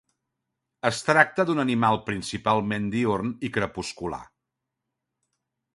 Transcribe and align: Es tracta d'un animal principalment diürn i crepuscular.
Es 0.89 1.01
tracta 1.09 1.45
d'un 1.49 1.61
animal 1.65 1.99
principalment 2.09 2.89
diürn 2.97 3.35
i 3.49 3.53
crepuscular. 3.59 4.25